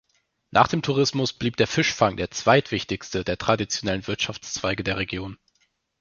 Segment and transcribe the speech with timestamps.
[0.49, 5.37] Nach dem Tourismus blieb der Fischfang der zweitwichtigste der traditionellen Wirtschaftszweige der Region.